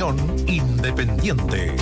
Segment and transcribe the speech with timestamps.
[0.00, 1.72] Independiente.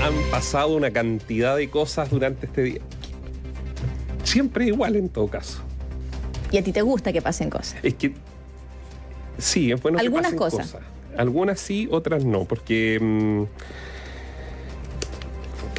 [0.00, 2.80] Han pasado una cantidad de cosas durante este día.
[4.22, 5.60] Siempre igual en todo caso.
[6.52, 7.74] ¿Y a ti te gusta que pasen cosas?
[7.82, 8.14] Es que
[9.38, 10.82] sí, es bueno Algunas que pasen cosas.
[11.16, 13.42] Algunas sí, otras no, porque mm,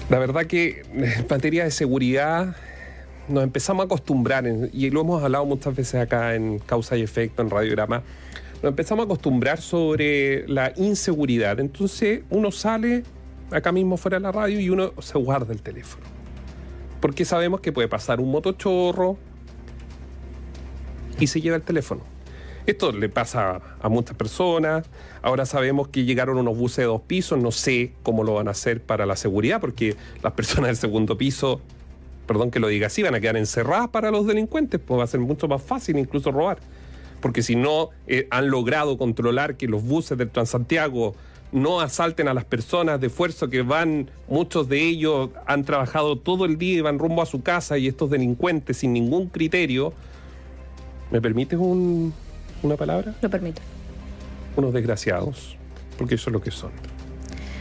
[0.09, 2.57] la verdad que en materia de seguridad
[3.29, 7.41] nos empezamos a acostumbrar, y lo hemos hablado muchas veces acá en Causa y Efecto,
[7.41, 8.03] en Radiograma,
[8.61, 11.59] nos empezamos a acostumbrar sobre la inseguridad.
[11.59, 13.03] Entonces uno sale
[13.51, 16.03] acá mismo fuera de la radio y uno se guarda el teléfono.
[16.99, 19.17] Porque sabemos que puede pasar un motochorro
[21.19, 22.01] y se lleva el teléfono.
[22.65, 24.85] Esto le pasa a muchas personas.
[25.21, 27.39] Ahora sabemos que llegaron unos buses de dos pisos.
[27.39, 31.17] No sé cómo lo van a hacer para la seguridad, porque las personas del segundo
[31.17, 31.61] piso,
[32.29, 34.79] perdón que lo diga así, van a quedar encerradas para los delincuentes.
[34.79, 36.59] Pues va a ser mucho más fácil incluso robar.
[37.21, 41.15] Porque si no eh, han logrado controlar que los buses del Transantiago
[41.51, 46.45] no asalten a las personas de esfuerzo que van, muchos de ellos han trabajado todo
[46.45, 49.91] el día y van rumbo a su casa y estos delincuentes sin ningún criterio.
[51.09, 52.13] ¿Me permites un-
[52.61, 53.15] una palabra?
[53.23, 53.61] Lo permito.
[54.55, 55.57] Unos desgraciados,
[55.97, 56.69] porque eso es lo que son.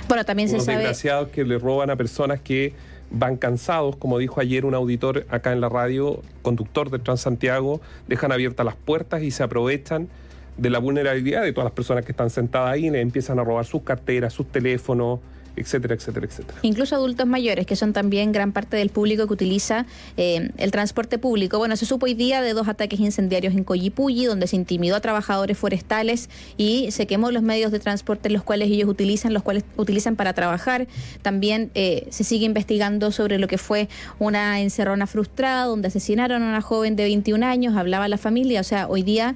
[0.07, 0.77] Bueno, también se Unos sabe.
[0.79, 2.75] desgraciados que le roban a personas que
[3.11, 8.33] van cansados, como dijo ayer un auditor acá en la radio, conductor de Transantiago, dejan
[8.33, 10.09] abiertas las puertas y se aprovechan
[10.57, 13.45] de la vulnerabilidad de todas las personas que están sentadas ahí y le empiezan a
[13.45, 15.21] robar sus carteras, sus teléfonos,
[15.61, 16.59] etcétera, etcétera, etcétera.
[16.63, 21.19] Incluso adultos mayores, que son también gran parte del público que utiliza eh, el transporte
[21.19, 21.59] público.
[21.59, 25.01] Bueno, se supo hoy día de dos ataques incendiarios en Coyipulli, donde se intimidó a
[25.01, 29.65] trabajadores forestales y se quemó los medios de transporte los cuales ellos utilizan, los cuales
[29.77, 30.87] utilizan para trabajar.
[31.23, 36.49] También eh, se sigue investigando sobre lo que fue una encerrona frustrada, donde asesinaron a
[36.49, 38.61] una joven de 21 años, hablaba la familia.
[38.61, 39.35] O sea, hoy día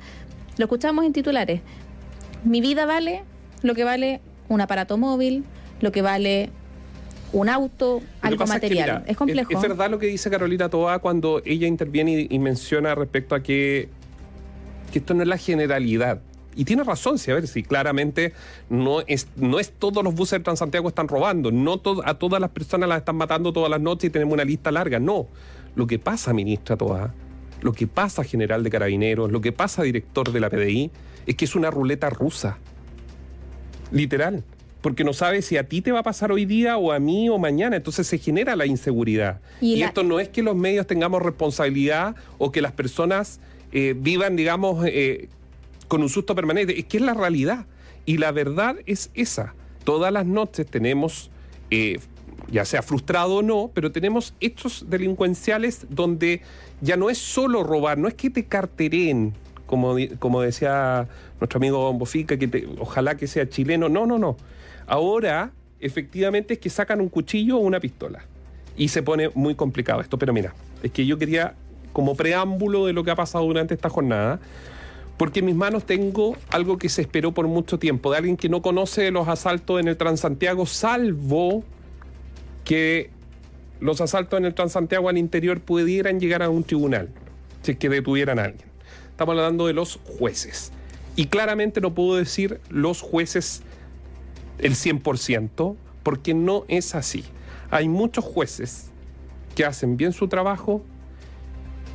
[0.58, 1.60] lo escuchamos en titulares.
[2.44, 3.24] Mi vida vale
[3.62, 5.44] lo que vale un aparato móvil,
[5.82, 6.48] lo que vale
[7.32, 9.04] un auto, algo material.
[9.04, 9.50] que, Es, complejo.
[9.52, 13.42] Es, verdad lo que dice Carolina Toa cuando ella interviene y, y menciona respecto a
[13.42, 13.88] que,
[14.92, 16.20] que esto no es la generalidad.
[16.54, 18.34] Y tiene razón, si a ver, si claramente
[18.68, 22.40] no es, no es todos los buses de Transantiago están robando, no to- a todas
[22.42, 24.98] las personas las están matando todas las noches y tenemos una lista larga.
[24.98, 25.28] No.
[25.74, 27.14] Lo que pasa, ministra Toa,
[27.62, 30.90] lo que pasa, general de carabineros, lo que pasa, director de la PDI,
[31.24, 32.58] es que es una ruleta rusa.
[33.90, 34.44] Literal.
[34.82, 37.28] Porque no sabes si a ti te va a pasar hoy día o a mí
[37.30, 37.76] o mañana.
[37.76, 39.40] Entonces se genera la inseguridad.
[39.60, 43.40] Y Y, la- esto no es que los medios tengamos responsabilidad o que las personas
[43.72, 45.28] eh, vivan, digamos, eh,
[45.88, 46.78] con un susto permanente.
[46.78, 47.64] Es que es la realidad.
[48.04, 49.54] Y la verdad es esa.
[49.84, 51.30] Todas las noches tenemos,
[51.70, 51.98] eh,
[52.50, 56.42] ya sea frustrado o no, pero tenemos hechos delincuenciales donde
[56.80, 59.32] ya no es solo robar, no es que te carteren,
[59.66, 61.08] como, como decía
[61.40, 63.88] nuestro amigo Bofica, que te- ojalá que sea chileno.
[63.88, 64.36] No, no, no.
[64.86, 68.24] Ahora, efectivamente, es que sacan un cuchillo o una pistola.
[68.76, 70.18] Y se pone muy complicado esto.
[70.18, 71.54] Pero mira, es que yo quería,
[71.92, 74.40] como preámbulo de lo que ha pasado durante esta jornada,
[75.16, 78.48] porque en mis manos tengo algo que se esperó por mucho tiempo, de alguien que
[78.48, 81.62] no conoce los asaltos en el Transantiago, salvo
[82.64, 83.10] que
[83.80, 87.10] los asaltos en el Transantiago al interior pudieran llegar a un tribunal,
[87.62, 88.68] si es que detuvieran a alguien.
[89.10, 90.72] Estamos hablando de los jueces.
[91.14, 93.62] Y claramente no puedo decir los jueces
[94.62, 97.24] el 100%, porque no es así.
[97.70, 98.90] Hay muchos jueces
[99.54, 100.82] que hacen bien su trabajo,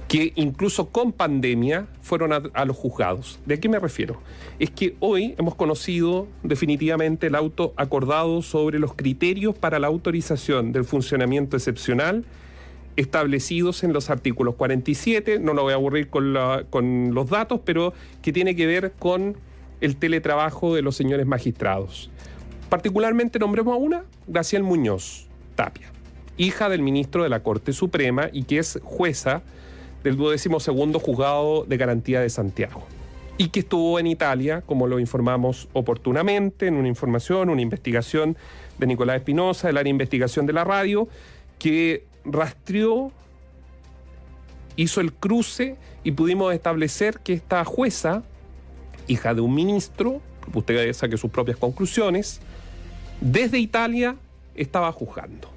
[0.07, 3.39] que incluso con pandemia fueron a, los juzgados.
[3.45, 4.21] ¿De qué me refiero?
[4.59, 10.71] Es que hoy hemos conocido definitivamente el auto acordado sobre los criterios para la autorización
[10.71, 12.25] del funcionamiento excepcional
[12.95, 18.33] establecidos en los artículos 47, no lo voy a aburrir con los datos, pero que
[18.33, 19.37] tiene que ver con
[19.81, 22.09] el teletrabajo de los señores magistrados.
[22.69, 25.87] Particularmente nombremos a una, Graciela Muñoz Tapia,
[26.35, 29.41] hija del ministro de la Corte Suprema y que es jueza
[30.03, 30.49] del 12
[30.99, 32.83] Juzgado de Garantía de Santiago.
[33.37, 38.35] Y que estuvo en Italia, como lo informamos oportunamente, en una información, una investigación
[38.79, 41.07] de Nicolás Espinosa, del área de investigación de la radio,
[41.59, 43.11] que rastreó,
[44.75, 48.23] hizo el cruce y pudimos establecer que esta jueza,
[49.07, 50.19] hija de un ministro,
[50.53, 52.41] usted saque sus propias conclusiones,
[53.21, 54.15] desde Italia
[54.55, 55.49] estaba juzgando.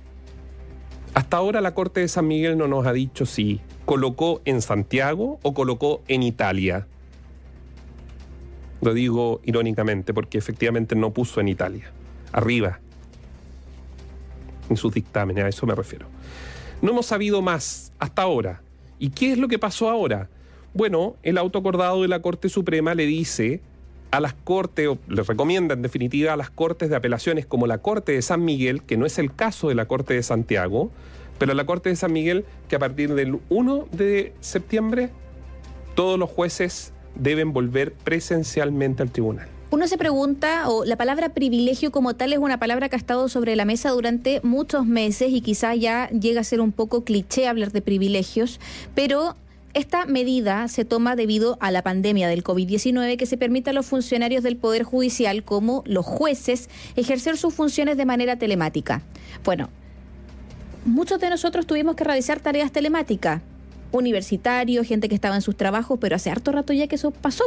[1.15, 5.41] Hasta ahora la Corte de San Miguel no nos ha dicho si colocó en Santiago
[5.43, 6.87] o colocó en Italia.
[8.81, 11.91] Lo digo irónicamente porque efectivamente no puso en Italia.
[12.33, 12.79] Arriba.
[14.69, 16.06] En sus dictámenes, a eso me refiero.
[16.81, 18.63] No hemos sabido más hasta ahora.
[18.99, 20.29] ¿Y qué es lo que pasó ahora?
[20.73, 23.61] Bueno, el autoacordado de la Corte Suprema le dice
[24.11, 27.79] a las cortes, o le recomienda en definitiva a las cortes de apelaciones como la
[27.79, 30.91] Corte de San Miguel, que no es el caso de la Corte de Santiago,
[31.39, 35.11] pero la Corte de San Miguel que a partir del 1 de septiembre
[35.95, 39.49] todos los jueces deben volver presencialmente al tribunal.
[39.73, 43.29] Uno se pregunta, o la palabra privilegio como tal es una palabra que ha estado
[43.29, 47.47] sobre la mesa durante muchos meses y quizá ya llega a ser un poco cliché
[47.47, 48.59] hablar de privilegios,
[48.97, 49.37] pero
[49.75, 53.87] esta medida se toma debido a la pandemia del COVID-19 que se permite a los
[53.87, 59.02] funcionarios del Poder Judicial, como los jueces, ejercer sus funciones de manera telemática.
[59.44, 59.69] Bueno,
[60.84, 63.43] muchos de nosotros tuvimos que realizar tareas telemáticas,
[63.93, 67.44] universitarios, gente que estaba en sus trabajos, pero hace harto rato ya que eso pasó.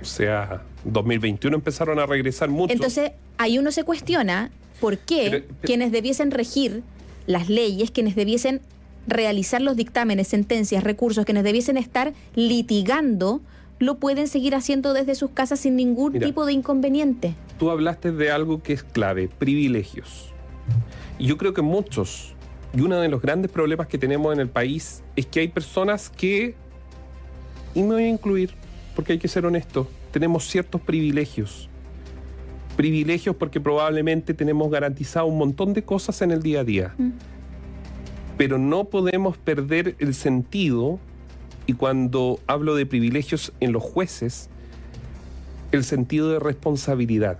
[0.00, 2.72] O sea, 2021 empezaron a regresar mucho.
[2.72, 4.50] Entonces, ahí uno se cuestiona
[4.80, 6.82] por qué quienes debiesen regir
[7.26, 8.60] las leyes, quienes debiesen
[9.06, 13.40] realizar los dictámenes, sentencias, recursos, quienes debiesen estar litigando,
[13.78, 17.34] lo pueden seguir haciendo desde sus casas sin ningún tipo de inconveniente.
[17.58, 20.32] Tú hablaste de algo que es clave, privilegios.
[21.18, 22.34] Y yo creo que muchos,
[22.74, 26.08] y uno de los grandes problemas que tenemos en el país es que hay personas
[26.10, 26.54] que,
[27.74, 28.54] y me voy a incluir,
[28.94, 31.68] porque hay que ser honesto, tenemos ciertos privilegios.
[32.76, 36.94] Privilegios porque probablemente tenemos garantizado un montón de cosas en el día a día.
[36.96, 37.31] Mm
[38.36, 40.98] pero no podemos perder el sentido,
[41.66, 44.48] y cuando hablo de privilegios en los jueces,
[45.70, 47.38] el sentido de responsabilidad.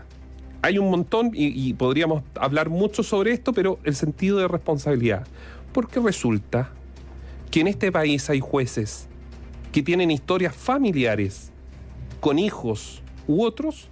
[0.62, 5.26] Hay un montón, y, podríamos hablar mucho sobre esto, pero el sentido de responsabilidad.
[5.72, 6.70] Porque resulta
[7.50, 9.08] que en este país hay jueces
[9.72, 11.50] que tienen historias familiares
[12.20, 13.88] con hijos u otros,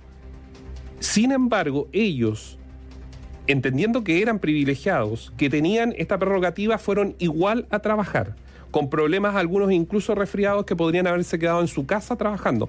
[1.00, 2.58] sin embargo, ellos
[3.50, 8.36] entendiendo que eran privilegiados, que tenían esta prerrogativa, fueron igual a trabajar,
[8.70, 12.68] con problemas algunos incluso resfriados que podrían haberse quedado en su casa trabajando.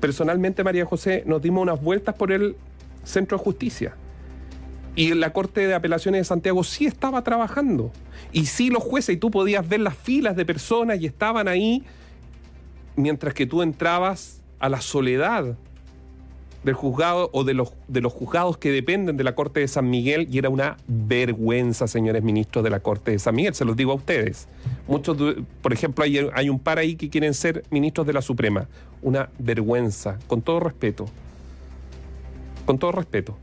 [0.00, 2.56] Personalmente, María José, nos dimos unas vueltas por el
[3.04, 3.94] Centro de Justicia.
[4.94, 7.92] Y la Corte de Apelaciones de Santiago sí estaba trabajando.
[8.32, 11.82] Y sí los jueces, y tú podías ver las filas de personas y estaban ahí,
[12.96, 15.56] mientras que tú entrabas a la soledad
[16.64, 19.90] del juzgado o de los, de los juzgados que dependen de la Corte de San
[19.90, 23.76] Miguel y era una vergüenza, señores ministros de la Corte de San Miguel, se los
[23.76, 24.48] digo a ustedes.
[24.86, 25.16] Muchos,
[25.60, 28.68] por ejemplo, hay, hay un par ahí que quieren ser ministros de la Suprema.
[29.02, 31.06] Una vergüenza, con todo respeto.
[32.64, 33.36] Con todo respeto.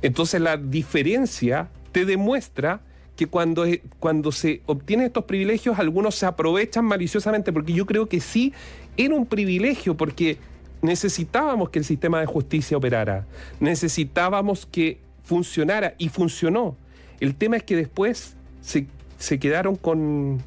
[0.00, 2.80] Entonces la diferencia te demuestra
[3.16, 3.64] que cuando,
[3.98, 8.52] cuando se obtienen estos privilegios, algunos se aprovechan maliciosamente, porque yo creo que sí
[8.96, 10.38] era un privilegio, porque
[10.82, 13.26] necesitábamos que el sistema de justicia operara,
[13.60, 16.76] necesitábamos que funcionara y funcionó.
[17.20, 18.86] El tema es que después se,
[19.18, 20.40] se quedaron con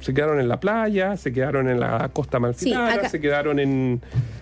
[0.00, 4.00] se quedaron en la playa, se quedaron en la costa malfitana, se quedaron en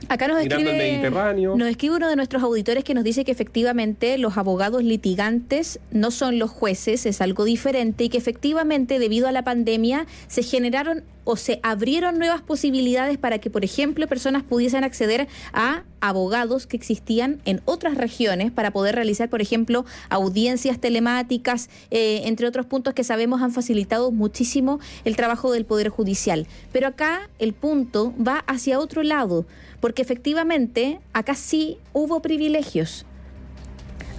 [0.09, 1.57] acá nos escribe, el Mediterráneo.
[1.57, 6.11] Nos escribe uno de nuestros auditores que nos dice que efectivamente los abogados litigantes no
[6.11, 11.05] son los jueces, es algo diferente y que efectivamente debido a la pandemia se generaron
[11.27, 16.77] o se abrieron nuevas posibilidades para que, por ejemplo, personas pudiesen acceder a abogados que
[16.77, 22.95] existían en otras regiones para poder realizar, por ejemplo, audiencias telemáticas, eh, entre otros puntos
[22.95, 26.47] que sabemos han facilitado muchísimo el trabajo del Poder Judicial.
[26.73, 29.47] Pero acá el punto va hacia otro lado,
[29.81, 33.05] porque efectivamente acá sí hubo privilegios.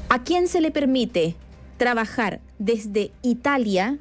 [0.10, 1.36] ¿A quién se le permite
[1.78, 3.98] trabajar desde Italia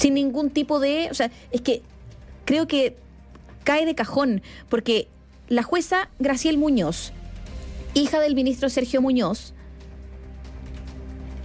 [0.00, 1.08] sin ningún tipo de...
[1.10, 1.82] O sea, es que
[2.46, 2.96] creo que
[3.64, 4.40] cae de cajón,
[4.70, 5.08] porque
[5.48, 7.12] la jueza Graciel Muñoz,
[7.92, 9.52] hija del ministro Sergio Muñoz,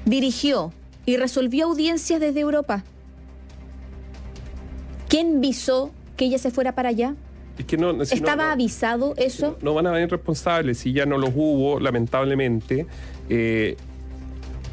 [0.06, 0.72] dirigió
[1.06, 2.86] y resolvió audiencias desde Europa.
[5.10, 7.16] ¿Quién visó que ella se fuera para allá?
[7.58, 9.58] Es que no, ¿Estaba avisado eso?
[9.62, 12.88] No, van a haber responsables, si ya no los hubo, lamentablemente.
[13.30, 13.76] Eh,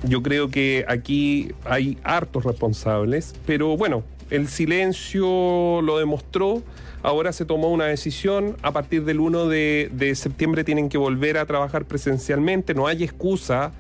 [0.04, 6.62] yo creo que aquí hay hartos responsables, pero bueno, el silencio lo demostró.
[7.02, 8.56] Ahora se tomó una decisión.
[8.62, 12.75] A partir del 1 de, septiembre tienen que volver a trabajar presencialmente.
[12.75, 13.73] No hay excusa,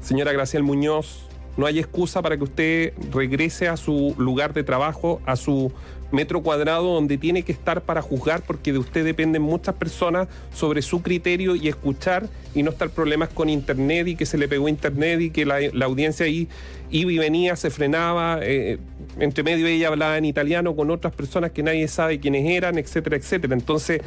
[0.00, 5.20] señora Graciela Muñoz, no hay excusa para que usted regrese a su lugar de trabajo,
[5.26, 5.72] a su
[6.10, 10.82] metro cuadrado donde tiene que estar para juzgar, porque de usted dependen muchas personas sobre
[10.82, 14.68] su criterio y escuchar y no estar problemas con internet y que se le pegó
[14.68, 16.48] internet y que la, audiencia ahí
[16.90, 18.78] iba y venía, se frenaba, eh,
[19.18, 23.16] entre medio ella hablaba en italiano con otras personas que nadie sabe quiénes eran, etcétera,
[23.16, 23.54] etcétera.
[23.54, 24.00] Entonces,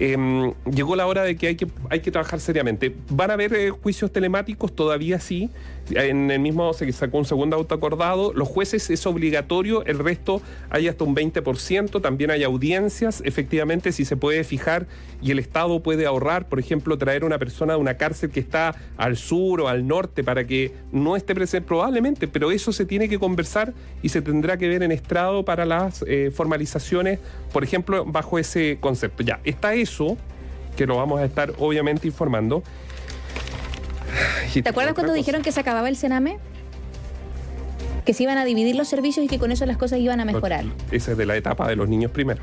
[0.00, 2.94] Em, llegó la hora de que hay que, hay que trabajar seriamente.
[3.10, 4.72] ¿Van a haber eh, juicios telemáticos?
[4.72, 5.50] Todavía sí.
[5.90, 8.32] En el mismo se sacó un segundo auto acordado.
[8.32, 10.40] Los jueces es obligatorio, el resto
[10.70, 12.00] hay hasta un 20%.
[12.00, 14.86] También hay audiencias, efectivamente, si se puede fijar
[15.20, 18.38] y el Estado puede ahorrar, por ejemplo, traer a una persona de una cárcel que
[18.38, 22.84] está al sur o al norte para que no esté presente, probablemente, pero eso se
[22.84, 27.18] tiene que conversar y se tendrá que ver en estrado para las eh, formalizaciones,
[27.52, 29.22] por ejemplo, bajo ese concepto.
[29.22, 29.87] Ya, está eso
[30.76, 32.62] que lo vamos a estar obviamente informando.
[34.52, 36.38] ¿Te acuerdas cuando dijeron que se acababa el Sename?
[38.04, 40.24] Que se iban a dividir los servicios y que con eso las cosas iban a
[40.24, 40.64] mejorar.
[40.90, 42.42] Esa es de la etapa de los niños primero.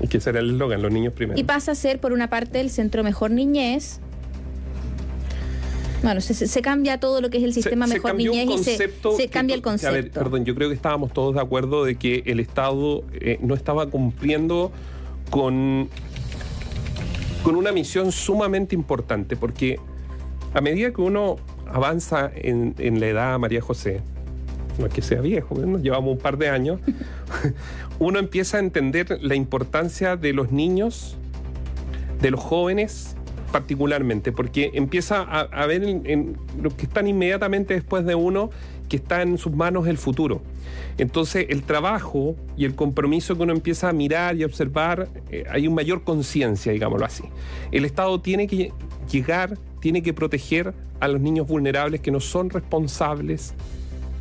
[0.00, 1.38] Y que será el eslogan, los niños primero.
[1.38, 4.00] Y pasa a ser, por una parte, el Centro Mejor Niñez,
[6.02, 9.62] bueno, se, cambia todo lo que es el sistema mejor niñez y se, cambia el
[9.62, 9.88] concepto.
[9.88, 13.38] A ver, perdón, yo creo que estábamos todos de acuerdo de que el Estado eh,
[13.40, 14.70] no estaba cumpliendo
[15.30, 15.88] con
[17.46, 19.78] con una misión sumamente importante, porque
[20.52, 21.36] a medida que uno
[21.72, 24.00] avanza en, la edad, María José,
[24.80, 26.80] no es que sea viejo, nos llevamos un par de años,
[28.00, 31.18] uno empieza a entender la importancia de los niños,
[32.20, 33.14] de los jóvenes
[33.52, 38.50] particularmente, porque empieza a, ver en, lo que están inmediatamente después de uno,
[38.88, 40.42] que está en sus manos el futuro.
[40.98, 45.66] Entonces, el trabajo y el compromiso que uno empieza a mirar y observar, eh, hay
[45.66, 47.24] una mayor conciencia, digámoslo así.
[47.72, 48.72] El Estado tiene que
[49.10, 53.54] llegar, tiene que proteger a los niños vulnerables que no son responsables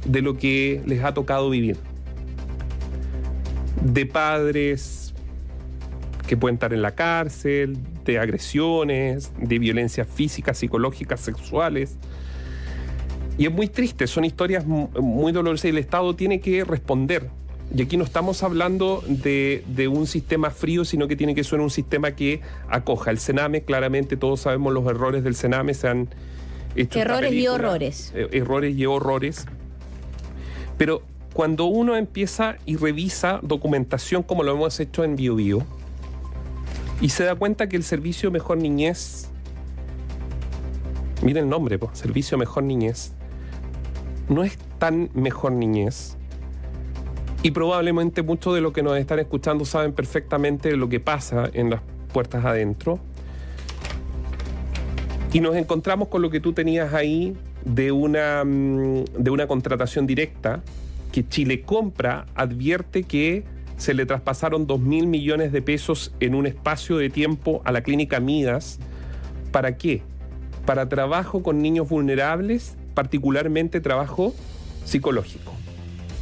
[0.06, 1.78] de lo que les ha tocado vivir.
[3.82, 5.14] De padres
[6.28, 11.98] que pueden estar en la cárcel, de agresiones, de violencias físicas, psicológicas, sexuales,
[13.38, 17.30] y es muy triste, son historias muy dolorosas y el Estado tiene que responder.
[17.76, 21.70] Y aquí no estamos hablando de, un sistema frío, sino que tiene que ser un
[21.70, 23.12] sistema que acoja.
[23.12, 26.10] El Sename, claramente todos sabemos los errores del Sename, se han
[26.76, 27.00] hecho...
[27.00, 28.14] Errores y horrores.
[28.16, 29.46] Eh, errores y horrores.
[30.78, 31.02] Pero
[31.34, 35.66] cuando uno empieza y revisa documentación como lo hemos hecho en BioBio,
[37.02, 39.28] y se da cuenta que el servicio Mejor Niñez,
[41.24, 43.12] miren el nombre, Servicio Mejor Niñez,
[44.30, 46.18] no es tan mejor niñez.
[47.44, 51.70] Y probablemente muchos de los que nos están escuchando saben perfectamente lo que pasa en
[51.70, 53.00] las puertas adentro.
[55.32, 60.08] Y nos encontramos con lo que tú tenías ahí de una, mm, de una contratación
[60.08, 60.64] directa
[61.12, 63.44] que Chile Compra advierte que
[63.78, 67.82] se le traspasaron 2 mil millones de pesos en un espacio de tiempo a la
[67.82, 68.80] clínica Midas.
[69.52, 70.02] ¿Para qué?
[70.66, 74.34] Para trabajo con niños vulnerables particularmente trabajo
[74.86, 75.54] psicológico,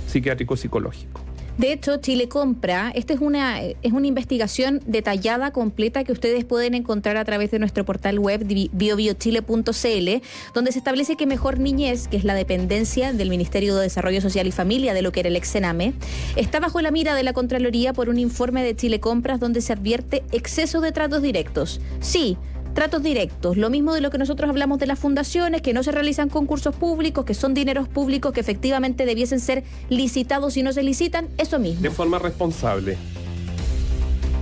[0.07, 1.21] psiquiátrico psicológico.
[1.57, 6.73] De hecho, Chile Compra, esta es una, es una investigación detallada, completa, que ustedes pueden
[6.73, 10.09] encontrar a través de nuestro portal web biobiochile.cl,
[10.55, 14.47] donde se establece que Mejor Niñez, que es la dependencia del Ministerio de Desarrollo Social
[14.47, 15.93] y Familia de lo que era el Exename,
[16.35, 19.73] está bajo la mira de la Contraloría por un informe de Chile Compras donde se
[19.73, 21.79] advierte exceso de tratos directos.
[21.99, 22.35] Sí,
[22.73, 25.91] tratos directos, lo mismo de lo que nosotros hablamos de las fundaciones, que no se
[25.91, 30.83] realizan concursos públicos, que son dineros públicos que efectivamente debiesen ser licitados y no se
[30.83, 31.81] licitan, eso mismo.
[31.81, 32.97] De forma responsable.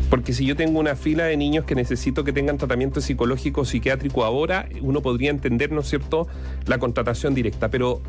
[0.09, 4.25] Porque si yo tengo una fila de niños que necesito que tengan tratamiento psicológico psiquiátrico
[4.25, 6.27] ahora, uno podría entender, ¿no es cierto?,
[6.65, 7.69] la contratación directa.
[7.69, 8.01] Pero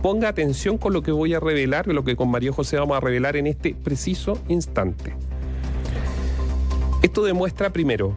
[0.00, 3.00] ponga atención con lo que voy a revelar, lo que con María José vamos a
[3.00, 5.14] revelar en este preciso instante.
[7.02, 8.16] Esto demuestra primero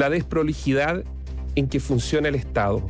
[0.00, 1.04] la desprolijidad
[1.56, 2.80] en que funciona el Estado.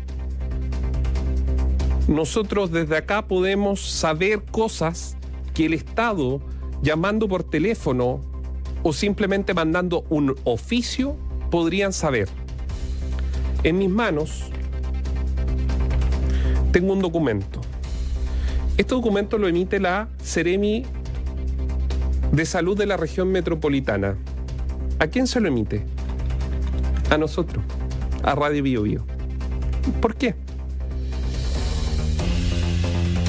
[2.07, 5.17] Nosotros desde acá podemos saber cosas
[5.53, 6.41] que el Estado,
[6.83, 8.21] llamando por teléfono
[8.85, 11.17] o simplemente mandando un oficio,
[11.51, 12.29] podrían saber.
[13.65, 14.45] En mis manos
[16.71, 17.61] tengo un documento.
[18.77, 20.85] Este documento lo emite la Ceremi
[22.31, 24.17] de Salud de la región metropolitana.
[25.01, 25.85] ¿A quién se lo emite?
[27.11, 27.63] A nosotros,
[28.23, 29.05] a Radio Bio Bio.
[30.01, 30.35] ¿Por qué?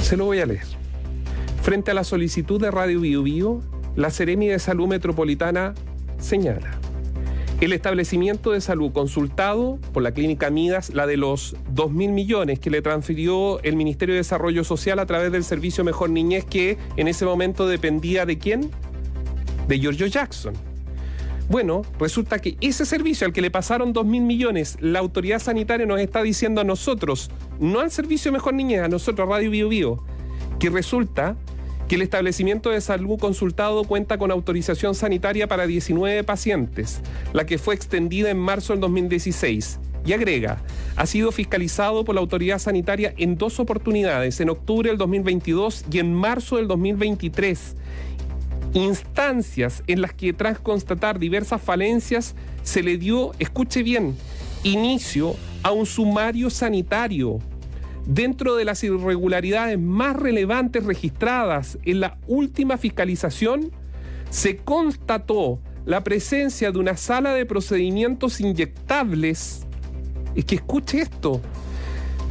[0.02, 0.66] Se lo voy a leer.
[1.62, 3.62] Frente a la solicitud de Radio Bio Bio,
[3.96, 5.74] la Seremi de Salud Metropolitana
[6.20, 6.80] señala,
[7.60, 12.60] El establecimiento de salud consultado por la clínica Midas, la de los 2 mil millones
[12.60, 16.78] que le transfirió el Ministerio de Desarrollo Social a través del servicio Mejor Niñez, que
[16.98, 18.72] en ese momento dependía de quién?
[19.68, 20.54] De Giorgio Jackson.
[21.52, 25.86] Bueno, resulta que ese servicio al que le pasaron 2 mil millones, la autoridad sanitaria
[25.86, 27.30] nos está diciendo a nosotros,
[27.60, 30.02] no al servicio Mejor Niñez, a nosotros, Radio Bio Bio,
[30.60, 31.36] que resulta
[31.90, 37.02] que el establecimiento de salud consultado cuenta con autorización sanitaria para 19 pacientes,
[37.34, 39.82] la que fue extendida en marzo del 2016.
[40.06, 40.64] Y agrega,
[40.96, 46.00] ha sido fiscalizado por la autoridad sanitaria en dos oportunidades, en octubre del 2022 y
[46.00, 47.76] en marzo del 2023.
[48.74, 54.16] Instancias en las que tras constatar diversas falencias se le dio, escuche bien,
[54.64, 57.40] inicio a un sumario sanitario
[58.06, 63.72] Dentro de las irregularidades más relevantes registradas en la última fiscalización,
[64.30, 69.68] se constató la presencia de una sala de procedimientos inyectables.
[70.36, 71.42] Es que escuche esto.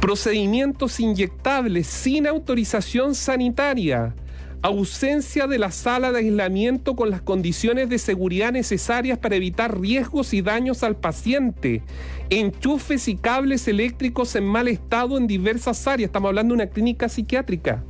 [0.01, 4.13] Procedimientos inyectables sin autorización sanitaria
[4.61, 10.33] ausencia de la sala de aislamiento con las condiciones de seguridad necesarias para evitar riesgos
[10.33, 11.81] y daños al paciente,
[12.29, 17.09] enchufes y cables eléctricos en mal estado en diversas áreas, estamos hablando de una clínica
[17.09, 17.83] psiquiátrica.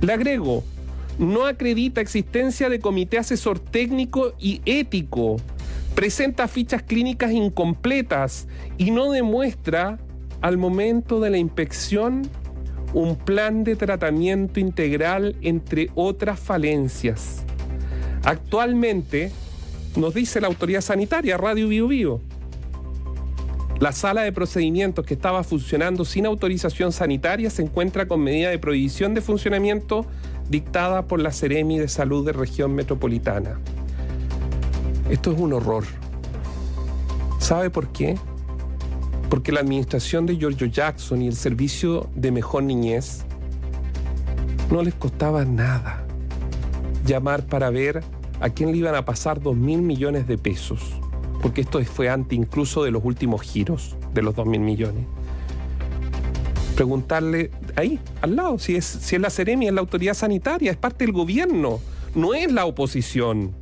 [0.00, 0.64] Le agrego,
[1.18, 5.36] no acredita existencia de comité asesor técnico y ético,
[5.94, 8.48] presenta fichas clínicas incompletas
[8.78, 9.98] y no demuestra
[10.40, 12.22] al momento de la inspección
[12.94, 17.44] un plan de tratamiento integral entre otras falencias.
[18.24, 19.30] Actualmente,
[19.96, 22.20] nos dice la autoridad sanitaria, Radio Bio Bio,
[23.80, 28.58] la sala de procedimientos que estaba funcionando sin autorización sanitaria se encuentra con medida de
[28.58, 30.04] prohibición de funcionamiento
[30.48, 33.60] dictada por la Seremi de Salud de Región Metropolitana.
[35.08, 35.84] Esto es un horror.
[37.38, 38.18] ¿Sabe por qué?
[39.28, 43.24] Porque la administración de Giorgio Jackson y el servicio de mejor niñez
[44.70, 46.04] no les costaba nada
[47.04, 48.02] llamar para ver
[48.40, 50.80] a quién le iban a pasar dos mil millones de pesos,
[51.42, 55.04] porque esto fue antes incluso de los últimos giros de los dos mil millones.
[56.74, 60.76] Preguntarle ahí, al lado, si es, si es la Seremia, es la autoridad sanitaria, es
[60.76, 61.80] parte del gobierno,
[62.14, 63.54] no es la oposición.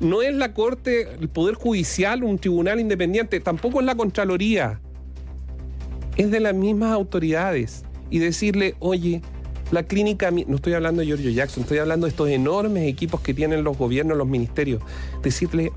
[0.00, 4.80] No es la Corte, el Poder Judicial, un tribunal independiente, tampoco es la Contraloría
[6.16, 9.22] es de las mismas autoridades y decirle, oye,
[9.70, 13.34] la clínica, no estoy hablando de Giorgio Jackson, estoy hablando de estos enormes equipos que
[13.34, 14.82] tienen los gobiernos, los ministerios,
[15.22, 15.72] decirle,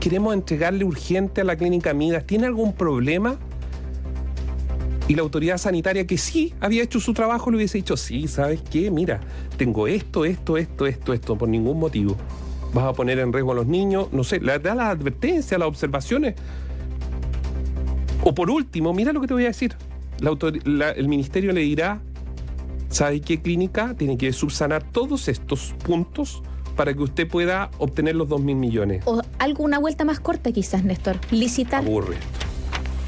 [0.00, 3.38] queremos entregarle urgente a la clínica Midas, ¿tiene algún problema?
[5.08, 8.62] Y la autoridad sanitaria que sí había hecho su trabajo le hubiese dicho, sí, ¿sabes
[8.62, 8.90] qué?
[8.90, 9.20] Mira,
[9.56, 12.16] tengo esto, esto, esto, esto, esto, por ningún motivo.
[12.72, 15.68] Vas a poner en riesgo a los niños, no sé, le da las advertencias, las
[15.68, 16.36] observaciones,
[18.22, 19.76] o por último, mira lo que te voy a decir.
[20.20, 22.00] el ministerio le dirá,
[22.88, 23.94] ¿sabe qué clínica?
[23.94, 26.42] Tiene que subsanar todos estos puntos
[26.76, 29.02] para que usted pueda obtener los 2 mil millones.
[29.06, 31.18] O alguna vuelta más corta quizás, Néstor.
[31.30, 31.84] Licitar.
[31.84, 32.16] Aburre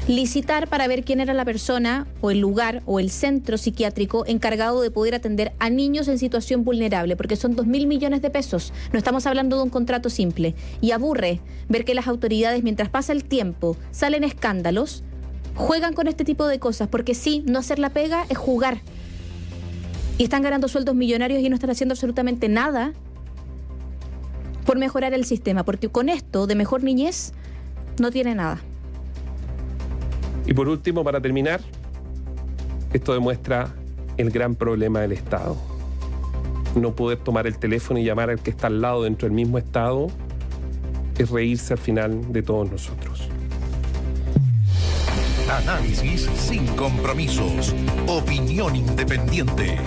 [0.07, 4.81] licitar para ver quién era la persona o el lugar o el centro psiquiátrico encargado
[4.81, 8.71] de poder atender a niños en situación vulnerable, porque son dos mil millones de pesos.
[8.93, 10.53] No estamos hablando de un contrato simple.
[10.79, 11.39] Y aburre
[11.69, 15.03] ver que las autoridades, mientras pasa el tiempo, salen escándalos,
[15.55, 18.81] juegan con este tipo de cosas, porque sí, no hacer la pega es jugar.
[20.19, 22.93] Y están ganando sueldos millonarios y no están haciendo absolutamente nada
[24.65, 27.33] por mejorar el sistema, porque con esto de mejor niñez
[27.99, 28.61] no tiene nada.
[30.45, 31.61] Y por último, para terminar,
[32.93, 33.73] esto demuestra
[34.17, 35.57] el gran problema del Estado.
[36.75, 39.57] No poder tomar el teléfono y llamar al que está al lado dentro del mismo
[39.57, 40.07] Estado
[41.17, 43.29] es reírse al final de todos nosotros.
[45.49, 47.73] Análisis sin compromisos.
[48.07, 49.77] Opinión independiente.